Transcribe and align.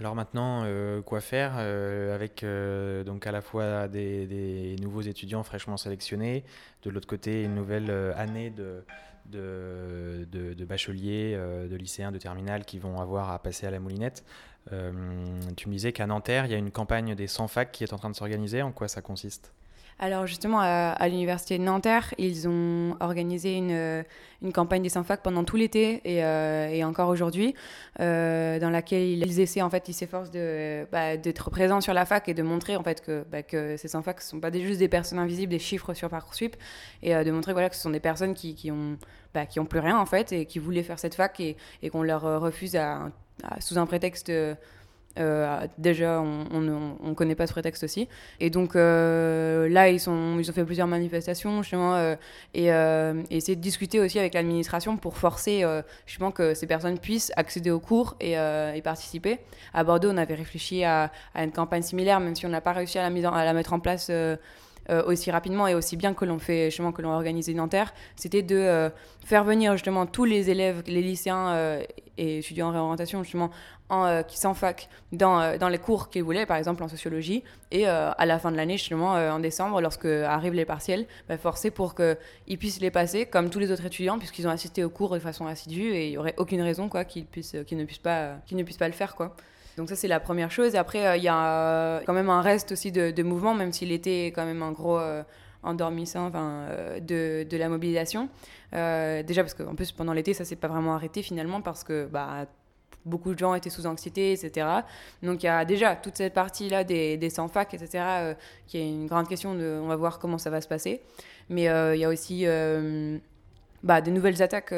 Alors 0.00 0.14
maintenant, 0.14 0.62
euh, 0.64 1.02
quoi 1.02 1.20
faire 1.20 1.56
euh, 1.58 2.14
avec 2.14 2.42
euh, 2.42 3.04
donc 3.04 3.26
à 3.26 3.32
la 3.32 3.42
fois 3.42 3.86
des, 3.86 4.74
nouveaux 4.80 5.02
étudiants 5.02 5.42
fraîchement 5.42 5.76
sélectionnés, 5.76 6.42
de 6.84 6.88
l'autre 6.90 7.06
côté 7.06 7.42
une 7.44 7.54
nouvelle 7.54 7.90
année 8.16 8.48
de, 8.48 8.82
de, 9.26 10.26
de, 10.32 10.54
de 10.54 10.64
bacheliers, 10.64 11.36
de 11.36 11.76
lycéens, 11.76 12.12
de 12.12 12.18
terminales 12.18 12.64
qui 12.64 12.78
vont 12.78 12.98
avoir 12.98 13.30
à 13.30 13.38
passer 13.42 13.66
à 13.66 13.70
la 13.70 13.78
moulinette. 13.78 14.24
tu 14.70 15.68
me 15.68 15.72
disais 15.72 15.92
qu'à 15.92 16.06
Nanterre, 16.06 16.46
il 16.46 16.52
y 16.52 16.54
a 16.54 16.58
une 16.58 16.70
campagne 16.70 17.14
des 17.14 17.26
100 17.26 17.48
facs 17.48 17.70
qui 17.70 17.84
est 17.84 17.92
en 17.92 17.98
train 17.98 18.08
de 18.08 18.16
s'organiser. 18.16 18.62
En 18.62 18.72
quoi 18.72 18.88
ça 18.88 19.02
consiste? 19.02 19.52
Alors 20.02 20.26
justement, 20.26 20.60
à, 20.60 21.08
l'université 21.08 21.58
de 21.58 21.62
Nanterre, 21.62 22.14
ils 22.16 22.48
ont 22.48 22.96
organisé 23.00 23.54
une, 23.54 23.70
euh, 23.70 24.02
campagne 24.54 24.82
des 24.82 24.88
100 24.88 25.04
facs 25.04 25.22
pendant 25.22 25.44
tout 25.44 25.56
l'été 25.56 26.00
et, 26.06 26.24
euh, 26.24 26.82
encore 26.84 27.10
aujourd'hui, 27.10 27.54
euh, 28.00 28.58
dans 28.58 28.70
laquelle 28.70 29.02
ils 29.02 29.40
essaient, 29.40 29.60
en 29.60 29.68
fait, 29.68 29.90
ils 29.90 29.92
s'efforcent 29.92 30.30
de, 30.30 30.86
bah, 30.90 31.18
d'être 31.18 31.50
présents 31.50 31.82
sur 31.82 31.92
la 31.92 32.06
fac 32.06 32.30
et 32.30 32.34
de 32.34 32.42
montrer 32.42 32.76
en 32.76 32.82
fait 32.82 33.02
que, 33.02 33.26
bah, 33.30 33.42
que 33.42 33.76
ces 33.76 33.88
100 33.88 34.00
facs 34.02 34.16
ne 34.16 34.22
sont 34.22 34.40
pas 34.40 34.50
juste 34.50 34.78
des 34.78 34.88
personnes 34.88 35.18
invisibles, 35.18 35.50
des 35.50 35.58
chiffres 35.58 35.92
sur 35.92 36.08
Parcoursup, 36.08 36.56
et 37.02 37.12
de 37.12 37.30
montrer 37.30 37.52
voilà, 37.52 37.68
que 37.68 37.76
ce 37.76 37.82
sont 37.82 37.90
des 37.90 38.00
personnes 38.00 38.32
qui, 38.32 38.72
bah, 39.34 39.44
qui 39.44 39.60
ont 39.60 39.66
plus 39.66 39.80
rien 39.80 39.98
en 39.98 40.06
fait 40.06 40.32
et 40.32 40.46
qui 40.46 40.58
voulaient 40.58 40.82
faire 40.82 40.98
cette 40.98 41.14
fac 41.14 41.38
et, 41.40 41.58
et 41.82 41.90
qu'on 41.90 42.02
leur 42.02 42.22
refuse 42.40 42.78
sous 43.58 43.78
un 43.78 43.84
prétexte 43.84 44.32
euh, 45.18 45.66
déjà, 45.76 46.20
on 46.20 46.60
ne 46.60 47.14
connaît 47.14 47.34
pas 47.34 47.46
ce 47.46 47.52
prétexte 47.52 47.82
aussi. 47.82 48.08
Et 48.38 48.50
donc 48.50 48.76
euh, 48.76 49.68
là, 49.68 49.88
ils, 49.88 50.08
ont 50.08 50.42
fait 50.42 50.64
plusieurs 50.64 50.86
manifestations 50.86 51.62
justement, 51.62 51.94
euh, 51.96 52.14
et, 52.54 52.66
et, 52.66 53.36
essayer 53.36 53.56
de 53.56 53.60
discuter 53.60 54.00
aussi 54.00 54.18
avec 54.18 54.34
l'administration 54.34 54.96
pour 54.96 55.16
forcer 55.16 55.64
justement 56.06 56.30
que 56.30 56.54
ces 56.54 56.66
personnes 56.66 56.98
puissent 56.98 57.32
accéder 57.36 57.70
aux 57.70 57.80
cours 57.80 58.16
et, 58.20 58.32
et 58.32 58.82
participer. 58.82 59.38
À 59.74 59.84
Bordeaux, 59.84 60.10
on 60.10 60.16
avait 60.16 60.34
réfléchi 60.34 60.84
à, 60.84 61.10
une 61.34 61.52
campagne 61.52 61.82
similaire, 61.82 62.20
même 62.20 62.36
si 62.36 62.46
on 62.46 62.50
n'a 62.50 62.60
pas 62.60 62.72
réussi 62.72 62.98
à 62.98 63.02
la, 63.02 63.10
mise 63.10 63.24
à 63.24 63.44
la 63.44 63.52
mettre 63.52 63.72
en 63.72 63.80
place. 63.80 64.10
aussi 65.06 65.30
rapidement 65.30 65.68
et 65.68 65.74
aussi 65.74 65.96
bien 65.96 66.14
que 66.14 66.24
l'on 66.24 66.40
fait 66.40 66.64
justement 66.70 66.90
que 66.90 67.00
l'on 67.00 67.12
a 67.12 67.14
organisé 67.14 67.54
Nanterre, 67.54 67.94
c'était 68.16 68.42
de 68.42 68.90
faire 69.24 69.44
venir 69.44 69.72
justement 69.72 70.06
tous 70.06 70.24
les 70.24 70.50
élèves, 70.50 70.82
les 70.86 71.02
lycéens 71.02 71.78
et 72.20 72.38
étudiants 72.38 72.68
en 72.68 72.72
réorientation 72.72 73.22
justement 73.24 73.50
euh, 73.90 74.22
qui 74.22 74.38
s'en 74.38 74.54
fac 74.54 74.88
dans, 75.10 75.40
euh, 75.40 75.58
dans 75.58 75.68
les 75.68 75.78
cours 75.78 76.10
qu'ils 76.10 76.22
voulaient, 76.22 76.46
par 76.46 76.58
exemple 76.58 76.82
en 76.84 76.88
sociologie, 76.88 77.42
et 77.72 77.88
euh, 77.88 78.10
à 78.12 78.26
la 78.26 78.38
fin 78.38 78.52
de 78.52 78.56
l'année, 78.56 78.76
justement 78.76 79.12
en 79.12 79.40
décembre, 79.40 79.80
lorsque 79.80 80.04
arrivent 80.04 80.54
les 80.54 80.66
partiels, 80.66 81.06
bah, 81.28 81.38
forcer 81.38 81.70
pour 81.70 81.94
qu'ils 81.94 82.58
puissent 82.58 82.80
les 82.80 82.90
passer 82.90 83.26
comme 83.26 83.50
tous 83.50 83.58
les 83.58 83.72
autres 83.72 83.86
étudiants, 83.86 84.18
puisqu'ils 84.18 84.46
ont 84.46 84.50
assisté 84.50 84.84
aux 84.84 84.90
cours 84.90 85.14
de 85.14 85.18
façon 85.18 85.46
assidue, 85.46 85.92
et 85.92 86.08
il 86.08 86.10
n'y 86.10 86.18
aurait 86.18 86.34
aucune 86.36 86.60
raison 86.60 86.88
quoi, 86.88 87.04
qu'ils, 87.04 87.24
puissent, 87.24 87.56
qu'ils, 87.66 87.78
ne 87.78 87.84
puissent 87.84 87.98
pas, 87.98 88.34
qu'ils 88.46 88.58
ne 88.58 88.62
puissent 88.62 88.76
pas 88.76 88.88
le 88.88 88.94
faire. 88.94 89.16
Quoi. 89.16 89.34
Donc 89.76 89.88
ça, 89.88 89.96
c'est 89.96 90.08
la 90.08 90.20
première 90.20 90.50
chose. 90.50 90.76
Après, 90.76 91.18
il 91.18 91.24
y 91.24 91.28
a 91.28 92.02
quand 92.04 92.12
même 92.12 92.30
un 92.30 92.42
reste 92.42 92.72
aussi 92.72 92.92
de 92.92 93.22
mouvement, 93.22 93.54
même 93.54 93.72
s'il 93.72 93.92
était 93.92 94.26
quand 94.26 94.44
même 94.44 94.62
un 94.62 94.72
gros 94.72 95.00
endormissant 95.62 96.26
enfin, 96.26 96.66
de, 97.00 97.46
de, 97.48 97.56
la 97.56 97.68
mobilisation. 97.68 98.28
déjà 98.72 99.42
parce 99.42 99.54
qu'en 99.54 99.74
plus 99.74 99.92
pendant 99.92 100.12
l'été 100.12 100.34
ça 100.34 100.44
s'est 100.44 100.56
pas 100.56 100.68
vraiment 100.68 100.94
arrêté 100.94 101.22
finalement 101.22 101.60
parce 101.60 101.84
que 101.84 102.06
bah, 102.06 102.46
beaucoup 103.04 103.32
de 103.34 103.38
gens 103.38 103.54
étaient 103.54 103.70
sous 103.70 103.86
anxiété, 103.86 104.32
etc. 104.32 104.66
Donc 105.22 105.42
il 105.42 105.46
y 105.46 105.48
a 105.48 105.64
déjà 105.64 105.96
toute 105.96 106.16
cette 106.16 106.34
partie-là 106.34 106.84
des, 106.84 107.16
des 107.16 107.30
sans 107.30 107.48
fac, 107.48 107.72
etc., 107.74 108.04
euh, 108.04 108.34
qui 108.66 108.78
est 108.78 108.88
une 108.88 109.06
grande 109.06 109.28
question 109.28 109.54
de, 109.54 109.80
on 109.82 109.86
va 109.86 109.96
voir 109.96 110.18
comment 110.18 110.38
ça 110.38 110.50
va 110.50 110.60
se 110.60 110.68
passer. 110.68 111.02
Mais 111.48 111.68
euh, 111.68 111.96
il 111.96 112.00
y 112.00 112.04
a 112.04 112.08
aussi 112.08 112.42
euh, 112.46 113.18
bah, 113.82 114.00
de 114.00 114.10
nouvelles 114.10 114.42
attaques, 114.42 114.72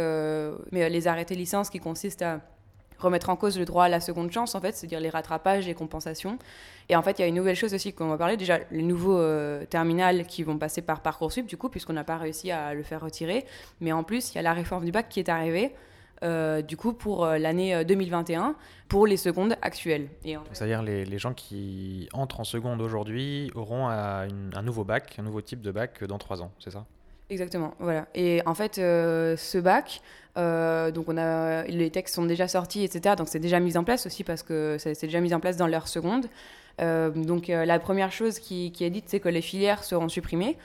mais 0.73 0.89
les 0.89 1.09
arrêtés 1.09 1.35
licences 1.35 1.71
qui 1.71 1.81
consistent 1.81 2.23
à 2.23 2.41
remettre 3.03 3.31
en 3.31 3.37
cause 3.37 3.59
le 3.59 3.65
droit 3.65 3.85
à 3.85 3.89
la 3.89 4.01
seconde 4.01 4.31
chance, 4.31 4.55
en 4.55 4.61
fait, 4.61 4.75
c'est-à-dire 4.75 5.01
les 5.01 5.11
rattrapages, 5.11 5.67
les 5.67 5.75
compensations. 5.75 6.39
Et 6.89 6.97
en 6.97 7.03
fait, 7.03 7.19
il 7.19 7.23
y 7.23 7.25
a 7.25 7.29
une 7.29 7.35
nouvelle 7.35 7.57
chose 7.57 7.75
aussi 7.75 7.93
qu'on 7.93 8.09
va 8.09 8.19
parler, 8.19 8.37
déjà 8.37 8.59
les 8.71 8.83
nouveaux 8.83 9.23
terminales 9.71 10.27
qui 10.27 10.43
vont 10.43 10.59
passer 10.59 10.83
par 10.83 11.01
Parcoursup, 11.01 11.47
du 11.47 11.57
coup, 11.57 11.69
puisqu'on 11.69 11.93
n'a 11.93 12.05
pas 12.05 12.17
réussi 12.17 12.51
à 12.51 12.75
le 12.75 12.83
faire 12.83 13.01
retirer. 13.01 13.45
Mais 13.81 13.93
en 13.93 14.03
plus, 14.03 14.33
il 14.33 14.37
y 14.37 14.39
a 14.39 14.43
la 14.43 14.53
réforme 14.53 14.85
du 14.85 14.93
bac 14.93 15.09
qui 15.09 15.21
est 15.21 15.29
arrivée. 15.29 15.73
Euh, 16.23 16.63
du 16.63 16.77
coup, 16.77 16.93
pour 16.93 17.25
euh, 17.25 17.39
l'année 17.39 17.85
2021, 17.85 18.43
euh, 18.43 18.53
pour 18.89 19.07
les 19.07 19.17
secondes 19.17 19.57
actuelles. 19.61 20.09
C'est-à-dire 20.53 20.83
les, 20.83 21.05
les, 21.05 21.19
gens 21.19 21.35
qui 21.35 22.09
entrent 22.13 22.41
en 22.41 22.45
seconde 22.45 22.81
aujourd'hui 22.81 23.51
auront 23.55 23.89
un 23.89 24.63
nouveau 24.63 24.85
bac, 24.85 25.17
un 25.19 25.23
nouveau 25.23 25.41
type 25.41 25.63
de 25.63 25.73
bac 25.73 26.05
dans 26.05 26.19
trois 26.19 26.43
ans, 26.43 26.53
c'est 26.59 26.71
ça? 26.71 26.87
Exactement, 27.31 27.75
voilà. 27.79 28.07
Et 28.15 28.43
en 28.45 28.55
fait, 28.55 28.75
ce 28.77 29.59
bac, 29.59 30.03
donc 30.37 31.09
on 31.09 31.17
a, 31.17 31.65
les 31.65 31.91
textes 31.91 32.15
sont 32.15 32.27
déjà 32.27 32.47
sortis, 32.47 32.85
etc. 32.85 33.17
Donc 33.17 33.29
c'est 33.29 33.39
déjà 33.39 33.59
mis 33.59 33.77
en 33.77 33.85
place 33.85 34.07
aussi 34.07 34.23
parce 34.23 34.43
que 34.43 34.77
c'est 34.79 35.01
déjà 35.03 35.21
mis 35.21 35.33
en 35.33 35.41
place 35.41 35.57
dans 35.57 35.67
leur 35.67 35.89
seconde. 35.89 36.27
donc 36.79 37.49
la 37.49 37.79
première 37.79 38.13
chose 38.13 38.39
qui 38.39 38.73
est 38.79 38.91
dite, 38.91 39.05
c'est 39.07 39.21
que 39.21 39.31
les 39.31 39.41
filières 39.41 39.83
seront 39.83 40.11
supprimées. 40.11 40.59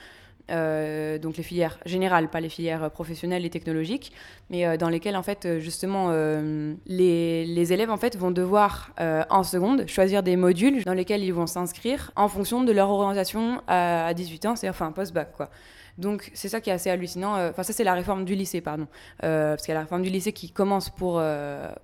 Euh, 0.50 1.18
donc 1.18 1.36
les 1.36 1.42
filières 1.42 1.78
générales, 1.84 2.28
pas 2.28 2.40
les 2.40 2.48
filières 2.48 2.90
professionnelles 2.90 3.44
et 3.44 3.50
technologiques, 3.50 4.12
mais 4.50 4.66
euh, 4.66 4.76
dans 4.76 4.88
lesquelles 4.88 5.16
en 5.16 5.22
fait 5.22 5.58
justement 5.58 6.08
euh, 6.10 6.74
les, 6.86 7.44
les, 7.44 7.72
élèves 7.72 7.90
en 7.90 7.98
fait 7.98 8.16
vont 8.16 8.30
devoir 8.30 8.92
en 8.98 9.42
seconde 9.42 9.86
choisir 9.86 10.22
des 10.22 10.36
modules 10.36 10.84
dans 10.84 10.94
lesquels 10.94 11.22
ils 11.22 11.34
vont 11.34 11.46
s'inscrire 11.46 12.12
en 12.16 12.28
fonction 12.28 12.64
de 12.64 12.72
leur 12.72 12.90
orientation 12.90 13.60
à, 13.66 14.06
à 14.06 14.14
18 14.14 14.46
ans, 14.46 14.56
c'est 14.56 14.68
enfin 14.68 14.92
post-bac 14.92 15.32
quoi. 15.36 15.50
Donc 15.98 16.30
c'est 16.32 16.48
ça 16.48 16.60
qui 16.60 16.70
est 16.70 16.72
assez 16.72 16.90
hallucinant. 16.90 17.34
Enfin 17.48 17.64
ça 17.64 17.72
c'est 17.72 17.84
la 17.84 17.94
réforme 17.94 18.24
du 18.24 18.34
lycée 18.34 18.60
pardon, 18.60 18.86
parce 19.18 19.62
qu'il 19.62 19.70
y 19.70 19.72
a 19.72 19.74
la 19.74 19.82
réforme 19.82 20.02
du 20.02 20.10
lycée 20.10 20.32
qui 20.32 20.50
commence 20.50 20.90
pour 20.90 21.20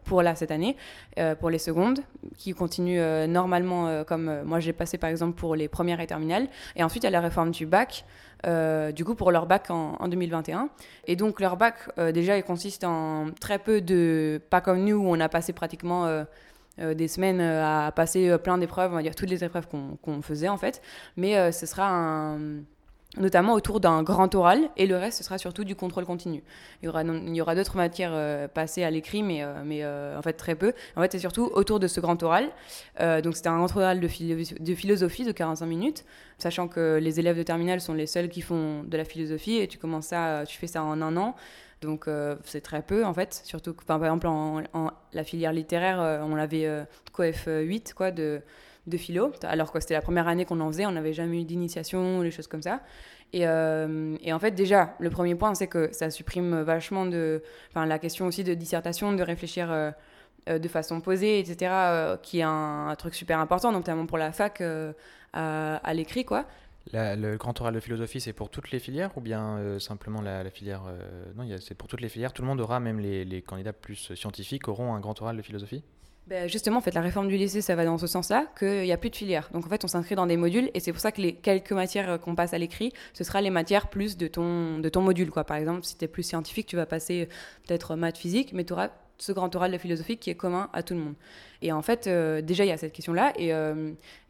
pour 0.04 0.22
là 0.22 0.34
cette 0.34 0.52
année 0.52 0.76
pour 1.40 1.50
les 1.50 1.58
secondes, 1.58 2.00
qui 2.38 2.52
continue 2.52 3.00
normalement 3.26 4.04
comme 4.04 4.42
moi 4.44 4.60
j'ai 4.60 4.72
passé 4.72 4.98
par 4.98 5.10
exemple 5.10 5.34
pour 5.36 5.56
les 5.56 5.68
premières 5.68 6.00
et 6.00 6.06
terminales, 6.06 6.46
et 6.76 6.84
ensuite 6.84 7.02
il 7.02 7.06
y 7.06 7.08
a 7.08 7.10
la 7.10 7.20
réforme 7.20 7.50
du 7.50 7.66
bac. 7.66 8.04
Euh, 8.44 8.92
du 8.92 9.04
coup, 9.04 9.14
pour 9.14 9.30
leur 9.30 9.46
bac 9.46 9.70
en, 9.70 10.08
2021. 10.08 10.68
Et 11.06 11.16
donc, 11.16 11.40
leur 11.40 11.56
bac, 11.56 11.76
euh, 11.98 12.12
déjà, 12.12 12.36
il 12.36 12.42
consiste 12.42 12.84
en 12.84 13.30
très 13.40 13.58
peu 13.58 13.80
de. 13.80 14.40
Pas 14.50 14.60
comme 14.60 14.84
nous, 14.84 14.96
où 14.96 15.08
on 15.08 15.20
a 15.20 15.28
passé 15.28 15.52
pratiquement. 15.52 16.06
Euh, 16.06 16.24
des 16.80 17.06
semaines 17.06 17.40
à 17.40 17.92
passer 17.94 18.36
plein 18.38 18.58
d'épreuves, 18.58 18.90
on 18.90 18.96
va 18.96 19.02
dire 19.02 19.14
toutes 19.14 19.30
les 19.30 19.44
épreuves 19.44 19.68
qu'on 19.68 20.22
faisait 20.22 20.48
en 20.48 20.56
fait, 20.56 20.82
mais 21.16 21.52
ce 21.52 21.66
sera 21.66 21.88
un, 21.88 22.64
notamment 23.16 23.54
autour 23.54 23.80
d'un 23.80 24.02
grand 24.02 24.34
oral, 24.34 24.70
et 24.76 24.86
le 24.86 24.96
reste, 24.96 25.18
ce 25.18 25.24
sera 25.24 25.38
surtout 25.38 25.64
du 25.64 25.76
contrôle 25.76 26.04
continu. 26.04 26.42
Il 26.82 26.86
y 26.86 26.88
aura, 26.88 27.02
aura 27.40 27.54
d'autres 27.54 27.76
matières 27.76 28.12
euh, 28.12 28.48
passées 28.48 28.84
à 28.84 28.90
l'écrit, 28.90 29.22
mais, 29.22 29.42
euh, 29.42 29.62
mais 29.64 29.80
euh, 29.82 30.18
en 30.18 30.22
fait 30.22 30.32
très 30.32 30.54
peu. 30.54 30.72
En 30.96 31.02
fait, 31.02 31.12
c'est 31.12 31.18
surtout 31.18 31.50
autour 31.54 31.80
de 31.80 31.86
ce 31.86 32.00
grand 32.00 32.22
oral. 32.22 32.50
donc, 33.22 33.36
c'était 33.36 33.48
un 33.48 33.58
grand 33.58 33.76
oral 33.76 34.00
de, 34.00 34.08
philosophie 34.08 35.24
de 35.24 35.32
45 35.32 35.66
minutes, 35.66 36.04
sachant 36.38 36.68
que 36.68 36.98
les 37.00 37.20
élèves 37.20 37.36
de 37.36 37.42
terminale 37.42 37.80
sont 37.80 37.94
les 37.94 38.06
seuls 38.06 38.28
qui 38.28 38.40
font 38.40 38.82
de 38.84 38.96
la 38.96 39.04
philosophie, 39.04 39.56
et 39.56 39.68
tu 39.68 39.78
commences 39.78 40.06
ça, 40.06 40.44
tu 40.46 40.58
fais 40.58 40.66
ça 40.66 40.82
en 40.82 41.00
un 41.00 41.16
an. 41.16 41.34
Donc, 41.80 42.08
c'est 42.44 42.62
très 42.62 42.82
peu, 42.82 43.04
en 43.04 43.12
fait. 43.12 43.42
Surtout, 43.44 43.74
par 43.86 44.02
exemple, 44.04 44.26
en, 44.26 44.62
la 45.12 45.24
filière 45.24 45.52
littéraire, 45.52 45.98
on 46.22 46.36
avait 46.36 46.68
coef 47.12 47.46
8, 47.46 47.94
quoi, 47.94 48.10
de 48.10 48.40
de 48.86 48.96
philo, 48.96 49.32
alors 49.42 49.72
que 49.72 49.80
c'était 49.80 49.94
la 49.94 50.02
première 50.02 50.28
année 50.28 50.44
qu'on 50.44 50.60
en 50.60 50.70
faisait, 50.70 50.86
on 50.86 50.92
n'avait 50.92 51.12
jamais 51.12 51.40
eu 51.40 51.44
d'initiation, 51.44 52.22
des 52.22 52.30
choses 52.30 52.46
comme 52.46 52.62
ça. 52.62 52.80
Et, 53.32 53.46
euh, 53.46 54.16
et, 54.20 54.32
en 54.32 54.38
fait, 54.38 54.52
déjà, 54.52 54.94
le 55.00 55.10
premier 55.10 55.34
point, 55.34 55.54
c'est 55.54 55.66
que 55.66 55.92
ça 55.92 56.10
supprime 56.10 56.60
vachement 56.60 57.06
de, 57.06 57.42
la 57.74 57.98
question 57.98 58.26
aussi 58.26 58.44
de 58.44 58.54
dissertation, 58.54 59.12
de 59.12 59.22
réfléchir 59.22 59.72
euh, 59.72 59.90
euh, 60.48 60.58
de 60.58 60.68
façon 60.68 61.00
posée, 61.00 61.40
etc., 61.40 61.72
qui 62.22 62.40
est 62.40 62.44
un, 62.44 62.94
truc 62.96 63.14
super 63.14 63.40
important, 63.40 63.72
notamment 63.72 64.06
pour 64.06 64.18
la 64.18 64.32
fac 64.32 64.62
à, 65.32 65.94
l'écrit, 65.94 66.24
quoi. 66.24 66.46
le 66.92 67.36
grand 67.36 67.60
oral 67.60 67.74
de 67.74 67.80
philosophie, 67.80 68.20
c'est 68.20 68.32
pour 68.34 68.50
toutes 68.50 68.70
les 68.70 68.78
filières 68.78 69.10
ou 69.16 69.20
bien 69.20 69.58
simplement 69.80 70.20
la, 70.20 70.48
filière 70.50 70.82
Non, 71.34 71.44
c'est 71.58 71.74
pour 71.74 71.88
toutes 71.88 72.02
les 72.02 72.08
filières. 72.08 72.32
Tout 72.32 72.42
le 72.42 72.48
monde 72.48 72.60
aura, 72.60 72.78
même 72.78 73.00
les, 73.00 73.24
les 73.24 73.42
candidats 73.42 73.72
plus 73.72 74.14
scientifiques, 74.14 74.68
auront 74.68 74.94
un 74.94 75.00
grand 75.00 75.20
oral 75.20 75.36
de 75.36 75.42
philosophie? 75.42 75.82
Ben 76.26 76.48
justement, 76.48 76.78
en 76.78 76.80
fait, 76.80 76.94
la 76.94 77.02
réforme 77.02 77.28
du 77.28 77.36
lycée, 77.36 77.60
ça 77.60 77.74
va 77.74 77.84
dans 77.84 77.98
ce 77.98 78.06
sens-là, 78.06 78.46
qu'il 78.58 78.82
n'y 78.82 78.92
a 78.92 78.96
plus 78.96 79.10
de 79.10 79.16
filière. 79.16 79.50
Donc, 79.52 79.66
en 79.66 79.68
fait, 79.68 79.84
on 79.84 79.88
s'inscrit 79.88 80.14
dans 80.14 80.26
des 80.26 80.38
modules, 80.38 80.70
et 80.72 80.80
c'est 80.80 80.92
pour 80.92 81.00
ça 81.00 81.12
que 81.12 81.20
les 81.20 81.34
quelques 81.34 81.72
matières 81.72 82.08
euh, 82.08 82.18
qu'on 82.18 82.34
passe 82.34 82.54
à 82.54 82.58
l'écrit, 82.58 82.92
ce 83.12 83.24
sera 83.24 83.42
les 83.42 83.50
matières 83.50 83.88
plus 83.88 84.16
de 84.16 84.26
ton, 84.26 84.78
de 84.78 84.88
ton 84.88 85.02
module. 85.02 85.30
Quoi. 85.30 85.44
Par 85.44 85.58
exemple, 85.58 85.84
si 85.84 85.98
tu 85.98 86.04
es 86.04 86.08
plus 86.08 86.22
scientifique, 86.22 86.66
tu 86.66 86.76
vas 86.76 86.86
passer 86.86 87.22
euh, 87.22 87.34
peut-être 87.66 87.94
maths, 87.94 88.16
physique, 88.16 88.52
mais 88.54 88.64
tu 88.64 88.72
auras 88.72 88.88
ce 89.18 89.32
grand 89.32 89.54
oral 89.54 89.72
de 89.72 89.78
philosophie 89.78 90.16
qui 90.16 90.30
est 90.30 90.34
commun 90.34 90.68
à 90.72 90.82
tout 90.82 90.94
le 90.94 91.00
monde. 91.00 91.14
Et 91.62 91.72
en 91.72 91.82
fait, 91.82 92.06
euh, 92.06 92.42
déjà, 92.42 92.64
il 92.64 92.68
y 92.68 92.72
a 92.72 92.76
cette 92.76 92.92
question-là. 92.92 93.32
Et, 93.38 93.52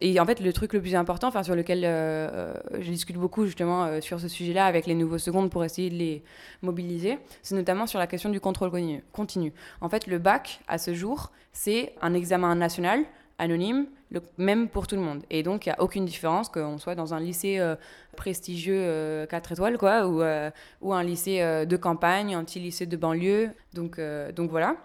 et, 0.00 0.20
en 0.20 0.26
fait, 0.26 0.40
le 0.40 0.52
truc 0.52 0.72
le 0.72 0.80
plus 0.80 0.94
important, 0.94 1.30
sur 1.42 1.54
lequel 1.54 1.80
je 1.82 2.90
discute 2.90 3.16
beaucoup 3.16 3.46
justement 3.46 4.00
sur 4.00 4.20
ce 4.20 4.28
sujet-là 4.28 4.66
avec 4.66 4.86
les 4.86 4.94
nouveaux 4.94 5.18
secondes 5.18 5.50
pour 5.50 5.64
essayer 5.64 5.90
de 5.90 5.96
les 5.96 6.22
mobiliser, 6.62 7.18
c'est 7.42 7.54
notamment 7.54 7.86
sur 7.86 7.98
la 7.98 8.06
question 8.06 8.30
du 8.30 8.40
contrôle 8.40 8.70
continu. 9.12 9.52
En 9.80 9.88
fait, 9.88 10.06
le 10.06 10.18
bac, 10.18 10.60
à 10.68 10.78
ce 10.78 10.94
jour, 10.94 11.32
c'est 11.52 11.92
un 12.02 12.14
examen 12.14 12.54
national 12.54 13.04
anonyme, 13.38 13.86
le 14.10 14.22
même 14.38 14.68
pour 14.68 14.86
tout 14.86 14.96
le 14.96 15.02
monde. 15.02 15.22
Et 15.30 15.42
donc, 15.42 15.66
il 15.66 15.70
n'y 15.70 15.74
a 15.74 15.80
aucune 15.80 16.04
différence 16.04 16.48
qu'on 16.48 16.78
soit 16.78 16.94
dans 16.94 17.14
un 17.14 17.20
lycée 17.20 17.58
euh, 17.58 17.76
prestigieux 18.16 19.26
4 19.28 19.50
euh, 19.50 19.54
étoiles, 19.54 19.78
quoi, 19.78 20.06
ou, 20.06 20.22
euh, 20.22 20.50
ou 20.80 20.92
un 20.92 21.02
lycée 21.02 21.40
de 21.66 21.76
campagne, 21.76 22.34
un 22.34 22.44
petit 22.44 22.60
lycée 22.60 22.86
de 22.86 22.96
banlieue. 22.96 23.50
Donc, 23.72 24.00
donc 24.34 24.50
voilà. 24.50 24.76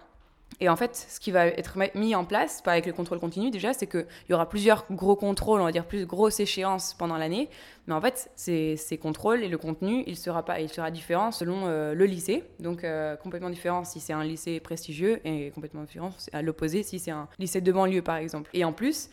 Et 0.58 0.68
en 0.68 0.76
fait, 0.76 1.06
ce 1.08 1.20
qui 1.20 1.30
va 1.30 1.46
être 1.46 1.78
mis 1.94 2.14
en 2.14 2.24
place, 2.24 2.62
avec 2.66 2.84
le 2.86 2.92
contrôle 2.92 3.18
continu 3.18 3.50
déjà, 3.50 3.72
c'est 3.72 3.86
qu'il 3.86 4.06
y 4.28 4.34
aura 4.34 4.48
plusieurs 4.48 4.84
gros 4.90 5.16
contrôles, 5.16 5.60
on 5.60 5.64
va 5.64 5.72
dire 5.72 5.86
plus 5.86 6.04
grosses 6.04 6.40
échéances 6.40 6.94
pendant 6.94 7.16
l'année. 7.16 7.48
Mais 7.86 7.94
en 7.94 8.00
fait, 8.00 8.30
ces, 8.36 8.76
ces, 8.76 8.98
contrôles 8.98 9.42
et 9.42 9.48
le 9.48 9.56
contenu, 9.56 10.04
il 10.06 10.16
sera, 10.16 10.44
pas, 10.44 10.60
il 10.60 10.68
sera 10.68 10.90
différent 10.90 11.32
selon 11.32 11.66
euh, 11.66 11.94
le 11.94 12.04
lycée. 12.04 12.44
Donc 12.58 12.84
euh, 12.84 13.16
complètement 13.16 13.50
différent 13.50 13.84
si 13.84 14.00
c'est 14.00 14.12
un 14.12 14.24
lycée 14.24 14.60
prestigieux 14.60 15.20
et 15.24 15.50
complètement 15.50 15.82
différent 15.82 16.12
à 16.32 16.42
l'opposé 16.42 16.82
si 16.82 16.98
c'est 16.98 17.10
un 17.10 17.28
lycée 17.38 17.60
de 17.60 17.72
banlieue 17.72 18.02
par 18.02 18.16
exemple. 18.16 18.50
Et 18.52 18.64
en 18.64 18.72
plus, 18.72 19.08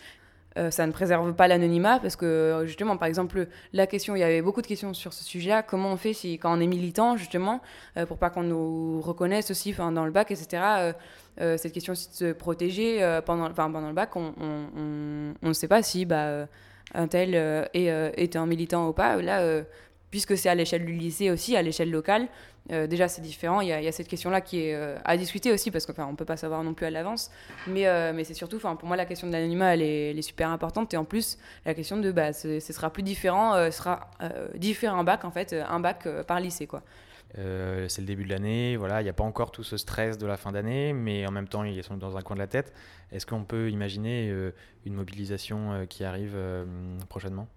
euh, 0.57 0.71
ça 0.71 0.87
ne 0.87 0.91
préserve 0.91 1.33
pas 1.33 1.47
l'anonymat 1.47 1.99
parce 1.99 2.15
que 2.15 2.63
justement, 2.65 2.97
par 2.97 3.07
exemple, 3.07 3.47
la 3.73 3.87
question, 3.87 4.15
il 4.15 4.19
y 4.19 4.23
avait 4.23 4.41
beaucoup 4.41 4.61
de 4.61 4.67
questions 4.67 4.93
sur 4.93 5.13
ce 5.13 5.23
sujet-là. 5.23 5.61
Comment 5.61 5.91
on 5.91 5.97
fait 5.97 6.13
si, 6.13 6.39
quand 6.39 6.57
on 6.57 6.59
est 6.59 6.67
militant, 6.67 7.15
justement, 7.15 7.61
euh, 7.95 8.05
pour 8.05 8.17
pas 8.17 8.29
qu'on 8.29 8.43
nous 8.43 9.01
reconnaisse 9.01 9.51
aussi 9.51 9.73
dans 9.73 10.05
le 10.05 10.11
bac, 10.11 10.31
etc. 10.31 10.93
Euh, 11.39 11.57
cette 11.57 11.73
question 11.73 11.93
de 11.93 11.97
se 11.97 12.33
protéger 12.33 12.99
pendant, 13.25 13.51
pendant 13.51 13.87
le 13.87 13.93
bac, 13.93 14.15
on, 14.15 14.33
ne 15.41 15.53
sait 15.53 15.67
pas 15.67 15.83
si 15.83 16.05
bah, 16.05 16.47
un 16.95 17.07
tel 17.07 17.35
est, 17.35 18.13
est, 18.17 18.35
un 18.35 18.47
militant 18.47 18.87
ou 18.87 18.93
pas. 18.93 19.21
Là, 19.21 19.61
puisque 20.09 20.35
c'est 20.35 20.49
à 20.49 20.55
l'échelle 20.55 20.85
du 20.85 20.93
lycée 20.93 21.29
aussi, 21.29 21.55
à 21.55 21.61
l'échelle 21.61 21.91
locale, 21.91 22.27
euh, 22.71 22.87
déjà 22.87 23.07
c'est 23.07 23.21
différent. 23.21 23.61
Il 23.61 23.67
y, 23.67 23.71
a 23.71 23.91
cette 23.91 24.07
question-là 24.07 24.41
qui 24.41 24.61
est 24.61 24.75
euh, 24.75 24.97
à 25.05 25.17
discuter 25.17 25.51
aussi, 25.51 25.71
parce 25.71 25.85
qu'on 25.85 26.11
ne 26.11 26.15
peut 26.15 26.25
pas 26.25 26.37
savoir 26.37 26.63
non 26.63 26.73
plus 26.73 26.85
à 26.85 26.89
l'avance. 26.89 27.31
Mais, 27.67 27.87
euh, 27.87 28.23
c'est 28.23 28.33
surtout, 28.33 28.59
pour 28.59 28.85
moi, 28.85 28.97
la 28.97 29.05
question 29.05 29.27
de 29.27 29.31
l'anonymat, 29.31 29.73
elle, 29.73 29.81
est, 29.81 30.21
super 30.21 30.49
importante. 30.49 30.93
Et 30.93 30.97
en 30.97 31.05
plus, 31.05 31.37
la 31.65 31.73
question 31.73 31.97
de, 31.97 32.11
bah, 32.11 32.33
ce, 32.33 32.59
sera 32.59 32.89
plus 32.91 33.03
différent, 33.03 33.71
sera 33.71 34.09
différent 34.55 35.03
bac, 35.03 35.23
en 35.23 35.31
fait, 35.31 35.53
un 35.53 35.79
bac 35.79 36.07
par 36.27 36.39
lycée, 36.39 36.67
quoi. 36.67 36.83
c'est 37.33 37.99
le 37.99 38.05
début 38.05 38.25
de 38.25 38.29
l'année, 38.29 38.75
voilà, 38.75 39.01
il 39.01 39.05
n'y 39.05 39.09
a 39.09 39.13
pas 39.13 39.23
encore 39.23 39.51
tout 39.51 39.63
ce 39.63 39.77
stress 39.77 40.17
de 40.17 40.25
la 40.25 40.35
fin 40.35 40.51
d'année, 40.51 40.91
mais 40.91 41.25
en 41.25 41.31
même 41.31 41.47
temps, 41.47 41.63
ils 41.63 41.83
sont 41.83 41.95
dans 41.95 42.17
un 42.17 42.21
coin 42.21 42.35
de 42.35 42.41
la 42.41 42.47
tête. 42.47 42.73
Est-ce 43.11 43.25
qu'on 43.25 43.43
peut 43.43 43.69
imaginer 43.69 44.33
une 44.85 44.93
mobilisation 44.93 45.85
qui 45.87 46.03
arrive 46.03 46.37
prochainement? 47.07 47.47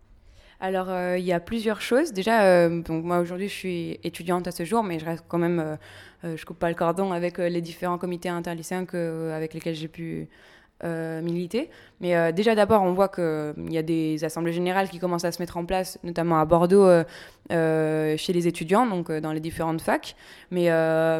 Alors, 0.60 0.90
euh, 0.90 1.16
il 1.18 1.24
y 1.24 1.32
a 1.32 1.40
plusieurs 1.40 1.80
choses. 1.80 2.12
Déjà, 2.12 2.44
euh, 2.44 2.82
moi 2.90 3.20
aujourd'hui, 3.20 3.48
je 3.48 3.54
suis 3.54 4.00
étudiante 4.04 4.46
à 4.46 4.50
ce 4.50 4.64
jour, 4.66 4.82
mais 4.82 4.98
je 4.98 5.06
reste 5.06 5.24
quand 5.26 5.38
même, 5.38 5.78
euh, 6.24 6.36
je 6.36 6.44
coupe 6.44 6.58
pas 6.58 6.68
le 6.68 6.74
cordon 6.74 7.12
avec 7.12 7.38
les 7.38 7.62
différents 7.62 7.96
comités 7.96 8.28
interlycéens 8.28 8.84
avec 9.34 9.54
lesquels 9.54 9.74
j'ai 9.74 9.88
pu 9.88 10.28
euh, 10.84 11.20
militer. 11.20 11.70
Mais 12.00 12.16
euh, 12.16 12.32
déjà, 12.32 12.54
d'abord, 12.54 12.82
on 12.82 12.92
voit 12.92 13.08
qu'il 13.08 13.54
y 13.70 13.78
a 13.78 13.82
des 13.82 14.24
assemblées 14.24 14.52
générales 14.52 14.88
qui 14.88 14.98
commencent 14.98 15.24
à 15.24 15.32
se 15.32 15.40
mettre 15.40 15.56
en 15.56 15.64
place, 15.64 15.98
notamment 16.04 16.38
à 16.40 16.44
Bordeaux, 16.44 16.86
euh, 17.52 18.16
chez 18.16 18.32
les 18.32 18.46
étudiants, 18.46 18.86
donc 18.86 19.12
dans 19.12 19.32
les 19.32 19.40
différentes 19.40 19.82
facs. 19.82 20.16
Mais, 20.50 20.70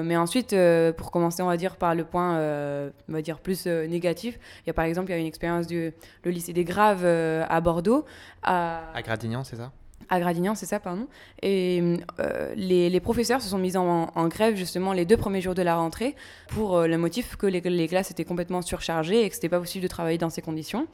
mais 0.03 0.17
ensuite, 0.17 0.55
pour 0.97 1.11
commencer, 1.11 1.43
on 1.43 1.47
va 1.47 1.57
dire 1.57 1.77
par 1.77 1.95
le 1.95 2.05
point, 2.05 2.39
on 2.39 3.13
va 3.13 3.23
dire 3.23 3.41
plus 3.41 3.67
négatif, 3.67 4.39
il 4.65 4.69
y 4.69 4.71
a 4.71 4.75
par 4.75 4.85
exemple, 4.85 5.11
il 5.11 5.13
y 5.13 5.17
a 5.17 5.19
une 5.19 5.27
expérience 5.27 5.67
du 5.67 5.93
le 6.25 6.31
lycée 6.31 6.53
des 6.53 6.65
Graves 6.65 7.05
à 7.05 7.61
Bordeaux. 7.61 8.05
À, 8.43 8.93
à 8.95 9.03
Gradignan, 9.03 9.45
c'est 9.45 9.57
ça? 9.57 9.73
À 10.11 10.19
Gradignan, 10.19 10.55
c'est 10.57 10.67
ça, 10.67 10.81
pardon. 10.81 11.07
Et 11.41 11.99
euh, 12.19 12.53
les, 12.57 13.01
professeurs 13.01 13.41
se 13.41 13.49
sont 13.49 13.59
mis 13.59 13.77
en, 13.77 14.29
grève 14.29 14.57
justement 14.57 14.93
les 14.93 15.07
deux 15.07 15.17
premiers 15.17 15.41
jours 15.41 15.55
de 15.55 15.63
la 15.63 15.77
rentrée 15.77 16.17
pour 16.49 16.77
euh, 16.77 16.87
le 16.89 16.99
motif 16.99 17.37
que 17.37 17.47
les, 17.47 17.61
les, 17.61 17.89
classes 17.89 18.11
étaient 18.11 18.25
complètement 18.25 18.61
surchargées 18.61 19.25
et 19.25 19.29
que 19.29 19.35
c'était 19.37 19.49
pas 19.49 19.61
possible 19.61 19.85
de 19.85 19.89
travailler 19.89 20.19
dans 20.19 20.29
ces 20.29 20.43
conditions. 20.43 20.89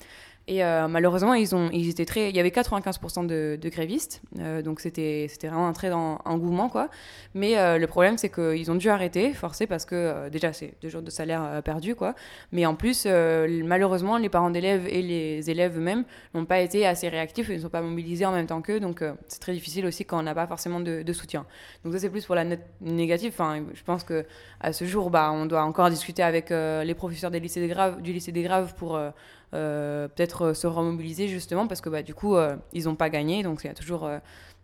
Et 0.49 0.63
euh, 0.63 0.87
malheureusement, 0.87 1.35
ils, 1.35 1.89
étaient 1.89 2.05
très, 2.05 2.31
il 2.31 2.37
y 2.37 2.39
avait 2.39 2.51
95% 2.51 3.27
de, 3.27 3.59
grévistes, 3.69 4.23
euh, 4.39 4.63
donc 4.63 4.79
c'était 4.79 5.29
vraiment 5.43 5.67
un 5.67 5.73
très 5.73 5.91
engouement. 5.91 6.69
Quoi. 6.69 6.89
Mais 7.35 7.59
euh, 7.59 7.79
le 7.79 7.87
problème, 7.89 8.17
c'est 8.17 8.29
qu'ils 8.29 8.71
ont 8.71 8.77
dû 8.77 8.89
arrêter, 8.89 9.33
forcé, 9.35 9.67
parce 9.67 9.85
que 9.85 10.29
déjà, 10.29 10.53
c'est 10.53 10.75
deux 10.83 10.89
jours 10.89 11.03
de 11.03 11.11
salaire 11.11 11.61
perdus. 11.65 11.97
Quoi. 11.97 12.15
Mais 12.53 12.65
en 12.65 12.77
plus, 12.77 13.07
malheureusement, 13.07 14.19
les 14.19 14.29
parents 14.29 14.51
d'élèves 14.51 14.87
et 14.89 15.03
les 15.03 15.51
élèves 15.51 15.77
eux-mêmes 15.79 16.05
n'ont 16.33 16.45
pas 16.45 16.61
été 16.61 16.87
assez 16.87 17.09
réactifs, 17.09 17.49
ils 17.49 17.57
ne 17.57 17.63
sont 17.63 17.69
pas 17.69 17.83
mobilisés 17.83 18.25
en 18.25 18.33
même 18.33 18.47
temps 18.47 18.63
qu'eux, 18.63 18.79
donc 18.79 19.03
c'est 19.27 19.41
très 19.41 19.53
difficile 19.53 19.85
aussi 19.85 20.05
quand 20.05 20.21
on 20.21 20.23
n'a 20.23 20.35
pas 20.35 20.47
forcément 20.47 20.79
de, 20.79 21.13
soutien. 21.13 21.45
Donc 21.83 21.93
ça, 21.93 21.99
c'est 21.99 22.11
plus 22.11 22.25
pour 22.25 22.37
la 22.37 22.45
note 22.45 22.61
négative. 22.81 23.33
Enfin, 23.35 23.65
je 23.75 23.83
pense 23.83 24.05
qu'à 24.05 24.73
ce 24.73 24.85
jour, 24.85 25.11
bah, 25.11 25.33
on 25.33 25.47
doit 25.47 25.63
encore 25.63 25.91
discuter 25.91 26.23
avec 26.23 26.51
les 26.51 26.95
professeurs 26.95 27.33
du 27.33 27.41
lycée 27.41 28.33
des 28.33 28.43
Graves 28.43 28.75
pour 28.75 28.97
peut-être 30.15 30.47
euh, 30.47 30.55
se 30.55 30.67
remobiliser 30.67 31.29
justement 31.29 31.67
parce 31.67 31.81
que 31.81 31.89
bah, 31.89 32.03
du 32.03 32.15
coup, 32.15 32.37
euh, 32.37 32.57
ils 32.73 32.85
n'ont 32.85 32.97
pas 32.97 33.11
gagné, 33.11 33.43
donc 33.43 33.61
il 33.65 33.69
y 33.69 33.71
a 33.71 33.75
toujours 33.75 34.09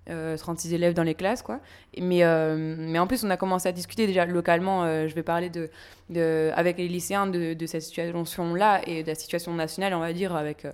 36 0.07 0.75
élèves 0.75 0.95
dans 0.95 1.03
les 1.03 1.15
classes. 1.15 1.43
Quoi. 1.43 1.61
Mais, 1.99 2.23
mais 2.57 2.99
en 2.99 3.07
plus, 3.07 3.25
on 3.25 3.31
a 3.31 3.37
commencé 3.37 3.69
à 3.69 3.73
discuter 3.73 4.07
déjà 4.07 4.27
localement, 4.27 4.85
je 5.07 5.15
vais 5.15 5.23
parler 5.23 5.49
de, 5.49 5.71
de, 6.11 6.51
avec 6.55 6.79
les 6.79 6.89
lycéens 6.89 7.29
de, 7.29 7.67
cette 7.67 7.83
situation-là 7.83 8.81
et 8.87 9.05
de 9.05 9.09
la 9.09 9.15
situation 9.15 9.55
nationale, 9.55 9.95
on 9.95 10.01
va 10.01 10.13
dire, 10.13 10.35
avec 10.35 10.67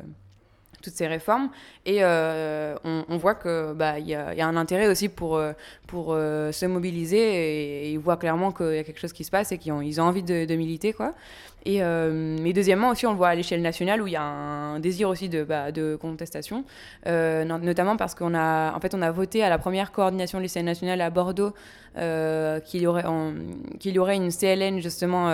toutes 0.80 0.94
ces 0.94 1.08
réformes 1.08 1.50
et 1.84 2.02
on, 2.04 3.18
voit 3.18 3.34
que 3.34 3.74
bah 3.74 3.98
il 3.98 4.06
y, 4.06 4.14
a 4.14 4.46
un 4.46 4.56
intérêt 4.56 4.88
aussi 4.88 5.10
pour 5.10 5.38
pour 5.86 6.14
se 6.14 6.66
mobiliser 6.66 7.18
et, 7.18 7.92
ils 7.92 7.98
voient 7.98 8.16
clairement 8.16 8.50
qu'il 8.50 8.76
y 8.76 8.78
a 8.78 8.84
quelque 8.84 9.00
chose 9.00 9.12
qui 9.12 9.24
se 9.24 9.30
passe 9.30 9.52
et 9.52 9.58
qu'ils 9.58 9.72
ont 9.72 9.82
ils 9.82 10.00
ont 10.00 10.04
envie 10.04 10.22
de, 10.22 10.46
de 10.46 10.54
militer 10.54 10.94
quoi 10.94 11.12
et, 11.64 11.82
euh, 11.82 12.36
mais 12.40 12.52
deuxièmement 12.52 12.90
aussi, 12.90 13.06
on 13.06 13.10
le 13.10 13.16
voit 13.16 13.28
à 13.28 13.34
l'échelle 13.34 13.62
nationale 13.62 14.00
où 14.00 14.06
il 14.06 14.12
y 14.12 14.16
a 14.16 14.22
un 14.22 14.80
désir 14.80 15.08
aussi 15.08 15.28
de, 15.28 15.42
bah, 15.42 15.72
de 15.72 15.96
contestation, 16.00 16.64
euh, 17.06 17.44
notamment 17.44 17.96
parce 17.96 18.14
qu'on 18.14 18.34
a, 18.34 18.74
en 18.74 18.80
fait, 18.80 18.94
on 18.94 19.02
a 19.02 19.10
voté 19.10 19.42
à 19.42 19.48
la 19.48 19.58
première 19.58 19.92
coordination 19.92 20.38
lycéenne 20.38 20.66
nationale 20.66 21.00
à 21.00 21.10
Bordeaux 21.10 21.52
euh, 21.96 22.60
qu'il 22.60 22.82
y, 22.82 22.86
aurait 22.86 23.04
y 23.84 23.98
aurait 23.98 24.16
une 24.16 24.30
CLN 24.30 24.80
justement 24.80 25.30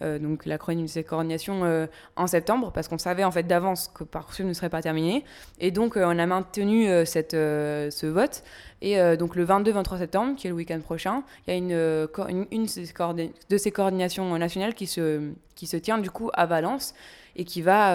donc 0.00 0.46
l'acronyme 0.46 0.86
de 0.86 0.90
cette 0.90 1.08
coordination 1.08 1.88
en 2.14 2.26
septembre, 2.28 2.70
parce 2.72 2.86
qu'on 2.86 2.98
savait 2.98 3.24
en 3.24 3.32
fait 3.32 3.42
d'avance 3.42 3.90
que 3.92 4.04
Parcoursup 4.04 4.46
ne 4.46 4.52
serait 4.52 4.68
pas 4.68 4.80
terminé. 4.80 5.24
Et 5.58 5.72
donc 5.72 5.96
on 5.96 6.18
a 6.18 6.26
maintenu 6.26 6.86
cette, 7.04 7.32
ce 7.32 8.06
vote. 8.06 8.44
Et 8.80 8.96
donc 9.16 9.34
le 9.34 9.44
22-23 9.44 9.98
septembre, 9.98 10.36
qui 10.36 10.46
est 10.46 10.50
le 10.50 10.56
week-end 10.56 10.78
prochain, 10.78 11.24
il 11.46 11.50
y 11.50 11.54
a 11.54 11.56
une, 11.56 12.46
une, 12.52 12.66
de, 12.66 13.56
ces 13.56 13.70
coordinations 13.72 14.38
nationales 14.38 14.74
qui 14.74 14.86
se, 14.86 15.32
qui 15.54 15.66
se 15.66 15.76
tient 15.76 15.98
du 15.98 16.10
coup 16.10 16.30
à 16.34 16.46
Valence 16.46 16.94
et 17.36 17.44
qui 17.44 17.62
va 17.62 17.94